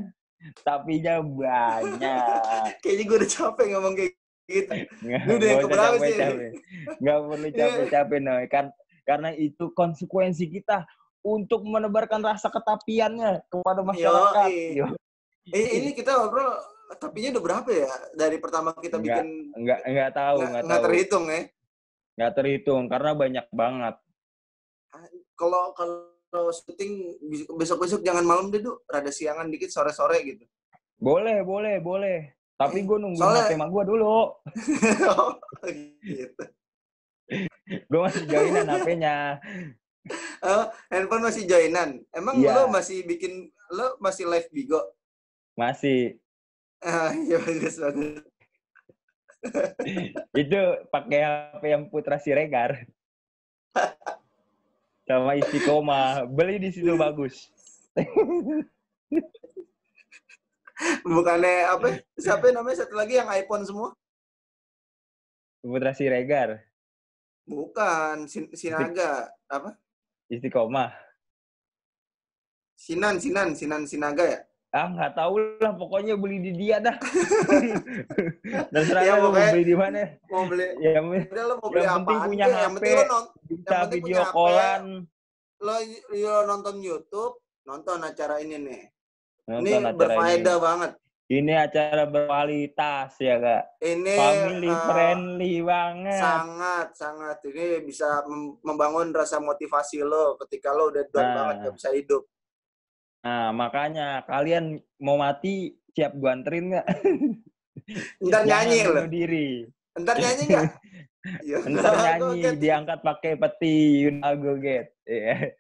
tapinya 0.62 1.14
banyak. 1.18 2.38
kayaknya 2.82 3.04
gue 3.04 3.16
udah 3.18 3.30
capek 3.30 3.66
ngomong 3.74 3.94
kayak 3.94 4.12
gitu. 4.46 4.72
Nggak 5.02 5.20
Lu 5.26 5.32
udah 5.34 5.48
yang 5.48 5.58
keberapa 5.60 5.96
sih? 5.96 6.14
capek-capek. 6.14 6.50
Nggak 6.98 7.18
perlu 7.20 7.48
capek-capek, 7.58 8.18
Noy. 8.20 8.44
Kan, 8.46 8.64
karena 9.02 9.30
itu 9.34 9.64
konsekuensi 9.72 10.44
kita 10.48 10.86
untuk 11.20 11.66
menebarkan 11.66 12.22
rasa 12.22 12.46
ketapiannya 12.48 13.42
kepada 13.44 13.82
masyarakat. 13.82 14.48
Yoi. 14.48 14.78
Yo. 14.78 14.86
Eh, 15.48 15.82
ini 15.82 15.90
kita 15.90 16.14
ngobrol 16.14 16.54
tapinya 16.94 17.34
udah 17.34 17.42
berapa 17.42 17.68
ya? 17.68 17.90
Dari 18.14 18.38
pertama 18.38 18.70
kita 18.72 18.96
Nggak, 18.96 19.02
bikin 19.02 19.26
Nggak, 19.58 19.80
nggak 19.82 20.10
tahu, 20.14 20.36
nggak 20.36 20.46
nggak 20.46 20.62
nggak 20.62 20.78
tahu. 20.78 20.86
terhitung 20.86 21.24
ya. 21.26 21.40
Nggak 22.18 22.34
terhitung, 22.34 22.90
karena 22.90 23.14
banyak 23.14 23.46
banget. 23.54 23.94
Kalau 25.38 25.70
kalau 25.70 26.50
syuting 26.50 27.14
besok-besok 27.54 28.02
jangan 28.02 28.26
malam 28.26 28.50
deh, 28.50 28.58
Duk. 28.58 28.82
Rada 28.84 29.08
siangan 29.08 29.46
dikit 29.46 29.70
sore-sore 29.70 30.18
gitu. 30.26 30.42
Boleh, 30.98 31.46
boleh, 31.46 31.78
boleh. 31.78 32.34
Tapi 32.58 32.82
Eh, 32.82 32.84
gue 32.84 32.98
nungguin 32.98 33.22
soalnya- 33.22 33.46
HP 33.46 33.54
emak 33.54 33.70
gue 33.70 33.84
dulu. 33.86 34.34
Oh, 35.14 35.30
gitu. 36.02 36.42
Gue 37.86 38.00
masih 38.02 38.24
joinan 38.26 38.66
HP-nya. 38.66 39.38
Oh, 40.42 40.64
handphone 40.90 41.22
masih 41.22 41.46
joinan. 41.46 42.02
Emang 42.10 42.42
Iya. 42.42 42.50
lo 42.56 42.62
masih 42.66 43.06
bikin 43.06 43.46
lo 43.70 43.94
masih 44.00 44.26
live 44.26 44.50
Bigo? 44.50 44.80
Masih. 45.54 46.18
Ah, 46.80 47.14
iya 47.14 47.38
bagus 47.38 47.78
bagus. 47.78 48.26
Itu 50.34 50.60
pakai 50.90 51.20
HP 51.22 51.62
yang 51.70 51.86
Putra 51.90 52.18
Siregar. 52.18 52.86
Sama 55.06 55.38
Istiqomah. 55.38 56.26
Beli 56.28 56.58
di 56.58 56.70
situ 56.74 56.94
bagus. 56.98 57.48
Bukannya 61.02 61.74
apa? 61.74 62.02
Siapa 62.14 62.50
namanya 62.54 62.86
satu 62.86 62.94
lagi 62.94 63.18
yang 63.18 63.30
iPhone 63.30 63.66
semua? 63.66 63.90
Putra 65.62 65.94
Siregar. 65.94 66.62
Bukan, 67.48 68.28
Sin 68.28 68.52
Sinaga. 68.52 69.32
Apa? 69.48 69.74
Istiqomah. 70.28 70.92
Sinan, 72.78 73.18
Sinan, 73.18 73.56
Sinan 73.56 73.82
Sinaga 73.88 74.24
ya? 74.28 74.40
Ah, 74.68 74.84
nggak 74.86 75.12
tahu 75.14 75.34
lah. 75.56 75.72
Pokoknya 75.72 76.14
beli 76.14 76.38
di 76.40 76.52
dia 76.54 76.76
dah. 76.78 76.92
Dan 78.68 78.68
Ya, 78.74 78.84
serah 78.84 79.02
lu 79.16 79.26
mau 79.26 79.32
beli 79.32 79.62
di 79.64 79.72
mana. 79.72 80.00
Mau 80.28 80.44
beli 80.44 80.66
Ya, 80.78 81.00
Udah 81.00 81.44
lo 81.46 81.54
mau 81.56 81.68
beli 81.68 81.80
Yang 81.80 81.94
penting 81.96 82.18
punya 82.22 82.44
kek, 82.44 82.52
Yang 82.52 82.60
HP. 82.60 82.74
penting 82.76 82.92
lo, 82.92 83.04
non- 83.06 83.28
bisa 83.42 83.68
penting 83.80 83.92
video 83.98 84.20
HP. 84.20 84.32
callan. 84.34 84.84
lo, 85.58 85.74
lo 86.12 86.40
nonton 86.44 86.76
YouTube, 86.78 87.34
nonton 87.64 87.98
acara 88.00 88.38
ini 88.38 88.56
nih. 88.58 88.82
Nonton 89.48 89.82
ini 89.82 89.96
berfaedah 89.96 90.56
banget. 90.58 90.92
ini. 90.94 91.06
Ini 91.30 91.52
acara 91.58 92.04
berkualitas 92.06 93.10
ya, 93.18 93.36
Kak. 93.36 93.64
Ini 93.80 94.12
Family 94.14 94.64
eh, 94.66 94.80
friendly 94.82 95.54
banget. 95.60 96.16
sangat 96.18 96.86
sangat 96.94 97.36
ini 97.44 97.80
bisa 97.82 98.24
mem- 98.24 98.56
membangun 98.62 99.12
rasa 99.12 99.36
motivasi 99.36 100.00
lo 100.00 100.36
ketika 100.38 100.72
lo 100.72 100.88
udah 100.88 101.04
down 101.06 101.20
Nah. 101.22 101.34
banget 101.34 101.56
gak 101.62 101.74
bisa 101.74 101.90
hidup. 101.90 102.22
Nah, 103.24 103.50
makanya 103.50 104.22
kalian 104.24 104.78
mau 105.02 105.18
mati 105.18 105.74
siap 105.92 106.14
gua 106.16 106.38
anterin 106.38 106.74
nggak? 106.74 106.86
Ntar 108.28 108.42
nyanyi 108.44 108.76
Jangan 108.84 108.86
lo. 108.86 109.00
bunuh 109.02 109.10
diri. 109.10 109.48
Ntar 109.98 110.16
nyanyi 110.20 110.42
nggak? 110.46 110.66
Ntar 111.74 111.94
nyanyi, 112.04 112.20
Goget. 112.22 112.54
diangkat 112.62 112.98
pakai 113.02 113.32
peti, 113.34 113.78
you 114.06 114.10
know 114.14 114.34
go 114.38 114.54
get. 114.56 114.94
Iya. 115.04 115.52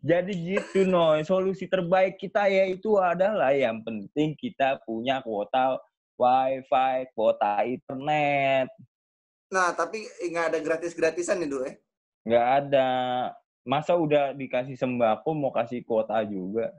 Jadi 0.00 0.32
gitu, 0.56 0.88
Noy. 0.88 1.20
Solusi 1.20 1.68
terbaik 1.68 2.16
kita 2.16 2.48
yaitu 2.48 2.96
adalah 2.96 3.52
yang 3.52 3.84
penting 3.84 4.32
kita 4.40 4.80
punya 4.88 5.20
kuota 5.20 5.76
wifi, 6.16 7.12
kuota 7.12 7.60
internet. 7.68 8.72
Nah, 9.52 9.76
tapi 9.76 10.08
nggak 10.24 10.56
ada 10.56 10.58
gratis-gratisan 10.64 11.44
nih, 11.44 11.48
Du, 11.50 11.60
ya? 11.60 11.72
Nggak 12.24 12.46
ada. 12.64 12.90
Masa 13.64 13.92
udah 13.92 14.32
dikasih 14.32 14.74
sembako 14.74 15.36
mau 15.36 15.52
kasih 15.52 15.84
kuota 15.84 16.16
juga? 16.24 16.72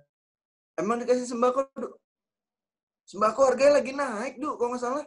Emang 0.74 0.98
dikasih 0.98 1.30
sembako, 1.30 1.70
Du? 1.78 1.90
Sembako 3.06 3.40
harganya 3.54 3.78
lagi 3.82 3.94
naik, 3.94 4.42
Du, 4.42 4.58
kalau 4.58 4.74
nggak 4.74 4.82
salah. 4.82 5.06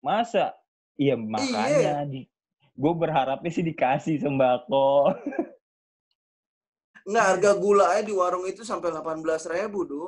Masa? 0.00 0.56
Iya, 0.96 1.16
makanya 1.16 2.08
di 2.08 2.24
gue 2.72 2.92
berharapnya 2.96 3.50
sih 3.52 3.64
dikasih 3.64 4.16
sembako. 4.24 5.12
Nggak, 7.04 7.26
harga 7.36 7.50
gula 7.58 7.84
aja 7.92 8.02
di 8.06 8.14
warung 8.14 8.46
itu 8.48 8.62
sampai 8.64 8.94
18 8.94 9.44
ribu, 9.52 9.80
Du. 9.84 10.02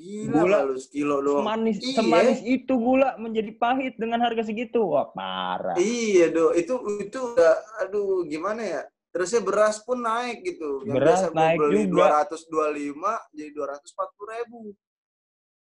Gila 0.00 0.32
Gula 0.32 0.58
lu, 0.64 0.76
sekilo 0.80 1.20
doang. 1.20 1.44
Semanis, 1.44 1.76
Iya. 1.84 1.96
semanis 2.00 2.40
itu 2.40 2.72
gula 2.72 3.20
menjadi 3.20 3.52
pahit 3.52 3.94
dengan 4.00 4.24
harga 4.24 4.48
segitu. 4.48 4.80
Wah, 4.80 5.12
parah. 5.12 5.76
Iya, 5.76 6.32
Do. 6.32 6.56
Itu 6.56 6.80
itu 7.04 7.18
udah 7.20 7.54
aduh 7.84 8.24
gimana 8.24 8.64
ya? 8.64 8.82
Terusnya 9.10 9.42
beras 9.42 9.82
pun 9.82 9.98
naik 9.98 10.38
gitu. 10.46 10.86
Yang 10.86 10.94
Beras 10.94 11.20
biasa 11.26 11.34
naik 11.34 11.58
beli 11.58 11.82
juga. 11.90 12.22
225 12.30 13.34
jadi 13.34 13.50
240 13.50 14.30
ribu. 14.30 14.60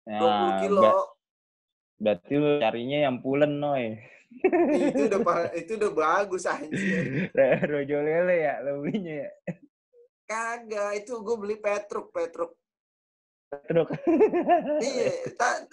20 0.06 0.14
Nah, 0.14 0.58
kilo. 0.62 0.82
ba- 0.82 1.10
berarti 2.02 2.34
lu 2.38 2.52
carinya 2.58 3.00
yang 3.10 3.18
pulen, 3.22 3.54
Noy. 3.58 3.98
Itu 4.78 5.10
udah 5.10 5.22
itu 5.62 5.72
udah 5.78 5.92
bagus 5.92 6.46
anjir. 6.46 7.30
Rojo 7.66 7.98
lele 8.00 8.36
ya, 8.46 8.54
lu 8.62 8.86
belinya 8.86 9.26
ya. 9.26 9.32
Kagak, 10.24 11.02
itu 11.02 11.18
gue 11.18 11.36
beli 11.36 11.58
Petruk, 11.58 12.14
Petruk. 12.14 12.56
Petruk. 13.52 13.92
iya, 14.80 15.12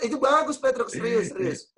itu 0.03 0.17
bagus 0.19 0.59
Petruk 0.59 0.91
serius 0.91 1.31
serius. 1.31 1.71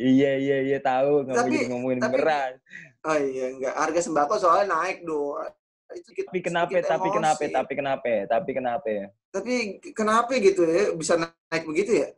iya 0.00 0.40
iya 0.40 0.56
iya 0.64 0.78
tahu 0.80 1.28
nggak 1.28 1.36
jadi 1.44 1.68
ngomongin 1.68 2.00
tapi- 2.00 2.16
beras. 2.16 2.56
Oh 3.04 3.18
iya 3.20 3.52
enggak 3.52 3.74
harga 3.76 4.00
sembako 4.00 4.34
soalnya 4.40 4.72
naik 4.72 5.04
do. 5.04 5.36
Itu 5.92 6.16
kita, 6.16 6.28
Tapi 6.32 6.40
kenapa? 6.40 6.72
Tapi 6.80 7.08
kenapa? 7.12 7.42
Tapi 7.44 7.72
kenapa? 7.76 8.12
Tapi 8.24 8.50
kenapa? 8.56 8.88
Tapi 9.28 9.52
kenapa 9.92 10.32
gitu 10.40 10.64
ya 10.64 10.96
bisa 10.96 11.20
naik 11.20 11.64
begitu 11.68 12.04
ya? 12.04 12.08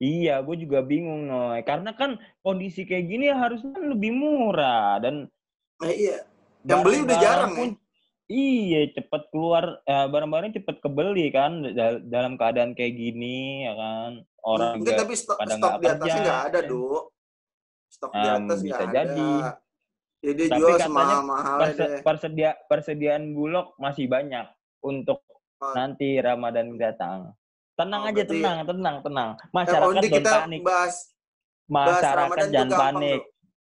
Iya, 0.00 0.40
gue 0.40 0.56
juga 0.64 0.80
bingung, 0.80 1.28
Noy. 1.28 1.60
Karena 1.60 1.92
kan 1.92 2.16
kondisi 2.40 2.88
kayak 2.88 3.04
gini 3.04 3.28
harusnya 3.28 3.76
kan 3.76 3.84
lebih 3.84 4.16
murah 4.16 4.96
dan 4.96 5.28
Nah, 5.80 5.92
iya. 5.92 6.24
Yang 6.64 6.80
beli 6.84 6.98
udah 7.04 7.16
jarang 7.20 7.52
pun, 7.56 7.68
Iya, 8.30 8.94
cepet 8.94 9.22
keluar, 9.28 9.82
ya, 9.82 10.06
barang-barang 10.06 10.54
cepet 10.54 10.78
kebeli 10.78 11.34
kan 11.34 11.66
dal- 11.74 11.98
dalam 12.06 12.38
keadaan 12.38 12.78
kayak 12.78 12.94
gini, 12.94 13.66
ya 13.66 13.74
kan. 13.74 14.10
Orang 14.40 14.78
Enggak, 14.78 14.86
juga 14.86 15.02
tapi 15.02 15.14
stok, 15.18 15.36
pada 15.36 15.50
stok 15.50 15.58
nggak 15.58 15.74
di 15.74 15.86
atasnya 15.88 16.06
kerja, 16.06 16.22
nggak 16.22 16.40
ada. 16.46 16.60
Stok 17.90 18.12
di 18.12 18.22
Em, 18.22 18.30
atas 18.38 18.58
nggak 18.62 18.78
ada. 18.78 18.92
jadi. 18.94 19.30
Jadi 20.20 20.42
Tapi 20.46 20.58
jual 20.60 20.76
katanya 20.76 21.16
perse- 21.58 22.00
persedia, 22.00 22.50
persediaan 22.64 23.24
bulog 23.32 23.72
masih 23.76 24.04
banyak 24.06 24.46
untuk 24.78 25.24
Oh. 25.58 25.74
nanti 25.74 26.16
Ramadan 26.16 26.72
datang. 26.76 27.34
Tenang 27.74 28.00
Oh, 28.00 28.08
aja, 28.08 28.14
berarti- 28.14 28.32
tenang, 28.32 28.58
tenang, 28.64 28.96
tenang. 29.02 29.30
Eh, 29.34 29.48
Masyarakat 29.50 29.90
Ondi 29.90 30.08
jangan 30.08 30.32
panik. 30.38 30.60
bahas 30.62 30.94
Masyarakat 31.66 32.46
jangan 32.48 32.70
panik. 32.70 33.20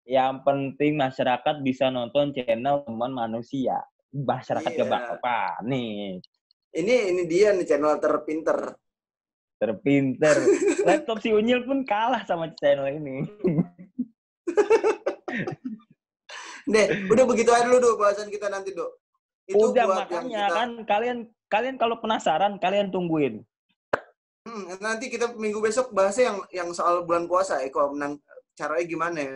Yang 0.03 0.35
penting 0.43 0.93
masyarakat 0.95 1.55
bisa 1.61 1.85
nonton 1.89 2.31
channel 2.31 2.83
teman 2.83 3.11
manusia. 3.11 3.83
Masyarakat 4.17 4.71
Iya. 4.73 4.85
gak 4.87 5.21
panik. 5.21 6.25
Ini 6.73 6.95
ini 7.13 7.23
dia 7.25 7.53
nih 7.53 7.67
channel 7.67 8.01
terpinter. 8.01 8.73
Terpinter. 9.57 10.37
Laptop 10.89 11.21
si 11.21 11.33
Unyil 11.33 11.65
pun 11.65 11.85
kalah 11.85 12.25
sama 12.25 12.49
channel 12.57 12.89
ini. 12.93 13.25
Deh, 16.67 16.87
udah 17.07 17.25
begitu 17.25 17.51
aja 17.55 17.63
dulu, 17.63 17.79
Do, 17.79 17.91
bahasan 17.95 18.27
kita 18.27 18.51
nanti, 18.51 18.75
Do. 18.75 18.99
Itu 19.47 19.71
Udah 19.71 19.87
makanya 19.87 20.51
kita- 20.51 20.57
kan 20.59 20.71
kalian 20.83 21.19
kalian 21.47 21.77
kalau 21.79 22.03
penasaran 22.03 22.59
kalian 22.59 22.91
tungguin. 22.91 23.47
Hmm, 24.43 24.75
nanti 24.79 25.07
kita 25.07 25.31
minggu 25.33 25.63
besok 25.63 25.95
bahasnya 25.95 26.35
yang 26.35 26.39
yang 26.51 26.69
soal 26.75 27.07
bulan 27.07 27.31
puasa 27.31 27.63
ya, 27.63 27.71
kalau 27.71 27.95
menang 27.95 28.19
caranya 28.59 28.85
gimana 28.85 29.19
ya, 29.23 29.31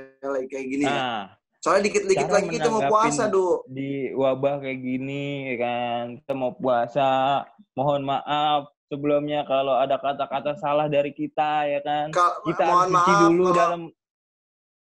kayak 0.51 0.67
gini 0.67 0.85
ya. 0.87 1.31
Soalnya 1.61 1.93
dikit-dikit 1.93 2.29
lagi 2.29 2.49
kita 2.49 2.69
mau 2.69 2.83
puasa, 2.89 3.29
Do. 3.29 3.69
di 3.69 4.09
wabah 4.11 4.65
kayak 4.65 4.81
gini 4.81 5.25
ya 5.45 5.57
kan 5.61 6.03
kita 6.17 6.33
mau 6.33 6.53
puasa 6.53 7.45
mohon 7.77 8.01
maaf 8.01 8.73
sebelumnya 8.89 9.45
kalau 9.45 9.77
ada 9.77 10.01
kata-kata 10.01 10.57
salah 10.57 10.89
dari 10.89 11.13
kita 11.13 11.69
ya 11.69 11.85
kan 11.85 12.09
Ka- 12.11 12.41
kita 12.43 12.65
mohon 12.65 12.89
maaf 12.91 13.29
dulu 13.29 13.45
kalau- 13.45 13.55
dalam 13.55 13.83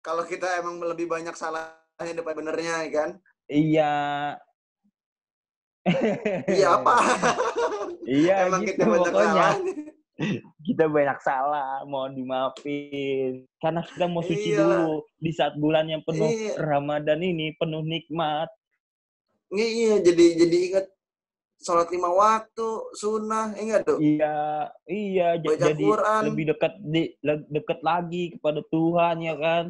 kalau 0.02 0.24
kita 0.26 0.50
emang 0.58 0.82
lebih 0.82 1.06
banyak 1.06 1.32
salahnya 1.32 1.78
daripada 2.12 2.36
benernya 2.36 2.84
ya 2.84 2.92
kan. 2.92 3.10
iya 3.46 3.94
Iya 6.50 6.68
apa? 6.74 6.94
iya 8.10 8.36
emang 8.48 8.64
gitu 8.64 8.72
kita 8.74 8.84
banyak 8.84 9.04
pokoknya 9.06 9.30
salahnya. 9.30 9.93
Kita 10.62 10.86
banyak 10.86 11.18
salah 11.20 11.82
mohon 11.84 12.14
dimaafin 12.14 13.50
karena 13.58 13.82
kita 13.82 14.06
mau 14.06 14.22
suci 14.22 14.52
Iya. 14.52 14.62
dulu 14.62 14.86
di 15.18 15.32
saat 15.32 15.54
bulan 15.56 15.86
yang 15.88 16.02
penuh 16.02 16.30
Iya. 16.30 16.54
Ramadan 16.56 17.20
ini 17.20 17.56
penuh 17.56 17.82
nikmat 17.82 18.50
Iya, 19.50 20.02
jadi 20.02 20.26
jadi 20.36 20.58
ingat 20.68 20.86
sholat 21.60 21.88
lima 21.90 22.10
waktu, 22.10 22.70
sunnah, 22.92 23.54
ingat 23.56 23.86
tuh. 23.86 23.98
iya 23.98 24.68
iya 24.84 25.30
Baca 25.38 25.62
jadi 25.64 25.86
Quran. 25.86 26.22
lebih 26.28 26.46
dekat 26.52 26.74
di 26.80 27.04
dekat 27.48 27.80
lagi 27.82 28.24
kepada 28.34 28.60
Tuhan 28.66 29.16
ya 29.20 29.36
kan 29.36 29.66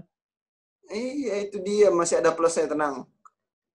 Iya, 0.84 1.48
itu 1.48 1.58
dia 1.60 1.88
masih 1.90 2.20
ada 2.20 2.36
plusnya 2.36 2.68
tenang. 2.68 3.08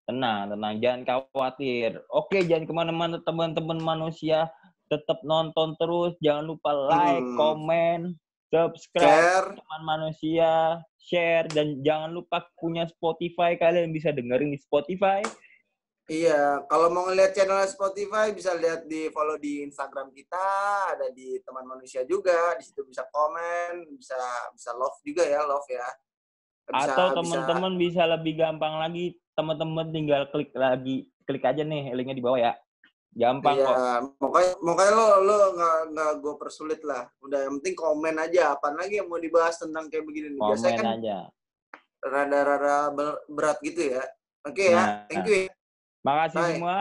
Tenang, 0.05 0.53
tenang, 0.53 0.75
jangan 0.77 1.01
khawatir. 1.05 2.05
Oke, 2.09 2.45
jangan 2.45 2.64
ke 2.64 2.73
mana-mana 2.73 3.16
teman-teman 3.19 3.77
manusia. 3.77 4.53
Tetap 4.88 5.20
nonton 5.22 5.77
terus, 5.77 6.16
jangan 6.18 6.48
lupa 6.48 6.72
like, 6.72 7.20
Hmm. 7.20 7.37
komen, 7.37 8.01
subscribe 8.48 9.05
Share, 9.05 9.48
teman 9.53 9.83
manusia, 9.85 10.53
share, 10.96 11.44
dan 11.53 11.85
jangan 11.85 12.11
lupa 12.11 12.48
punya 12.57 12.88
Spotify. 12.88 13.55
Kalian 13.55 13.92
bisa 13.92 14.09
dengerin 14.11 14.51
di 14.51 14.59
Spotify. 14.59 15.20
iya. 16.09 16.64
Kalau 16.64 16.88
mau 16.88 17.05
ngeliat 17.05 17.37
channel 17.37 17.61
Spotify 17.68 18.33
bisa 18.33 18.57
lihat 18.57 18.88
di 18.88 19.12
follow 19.12 19.37
di 19.37 19.61
Instagram 19.61 20.09
kita, 20.09 20.48
ada 20.96 21.12
di 21.12 21.37
teman 21.44 21.68
manusia 21.68 22.01
juga. 22.09 22.57
Di 22.57 22.64
situ 22.64 22.81
bisa 22.81 23.05
komen, 23.12 23.92
bisa 23.92 24.16
bisa 24.57 24.72
love 24.72 24.96
juga 25.05 25.29
ya, 25.29 25.44
love 25.44 25.68
ya. 25.68 25.85
Bisa- 26.64 26.96
Atau 26.96 27.07
bisa- 27.12 27.16
teman-teman 27.20 27.72
bisa 27.77 28.03
lebih 28.09 28.40
gampang 28.40 28.81
lagi, 28.81 29.20
teman-teman 29.37 29.92
tinggal 29.92 30.24
klik 30.33 30.48
lagi, 30.57 31.12
klik 31.29 31.44
aja 31.44 31.61
nih 31.61 31.92
linknya 31.92 32.16
di 32.16 32.24
bawah 32.24 32.40
ya. 32.40 32.53
Gampang 33.09 33.57
Iya, 33.57 33.66
kok. 33.66 33.77
makanya 34.21 34.53
makanya 34.62 34.92
lo 34.94 35.07
lo 35.25 35.37
nggak 35.53 35.79
nggak 35.90 36.12
gue 36.21 36.35
persulit 36.37 36.81
lah. 36.85 37.09
Udah 37.18 37.49
yang 37.49 37.59
penting 37.59 37.75
komen 37.75 38.14
aja. 38.16 38.55
Apa 38.55 38.71
lagi 38.71 39.01
yang 39.01 39.09
mau 39.09 39.18
dibahas 39.18 39.59
tentang 39.59 39.88
kayak 39.88 40.05
begini? 40.05 40.33
nih? 40.33 40.40
Biasanya 40.40 40.73
Komen 40.73 40.85
kan 40.85 40.99
aja. 40.99 41.18
rada-rada 41.99 42.77
ber- 42.94 43.21
berat 43.27 43.59
gitu 43.59 43.90
ya. 43.90 44.03
Oke 44.47 44.71
ya, 44.71 44.77
Nah. 44.77 44.88
thank 45.11 45.27
you. 45.27 45.37
ya. 45.44 45.53
Makasih 46.07 46.38
Bye. 46.38 46.53
semua. 46.55 46.77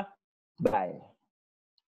Bye. 0.59 0.95